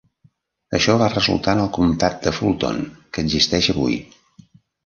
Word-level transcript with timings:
Això 0.77 0.95
va 1.01 1.09
resultar 1.11 1.55
en 1.57 1.61
el 1.65 1.69
comtat 1.79 2.17
de 2.25 2.35
Fulton 2.39 2.83
que 3.11 3.27
existeix 3.29 3.73
avui. 3.75 4.01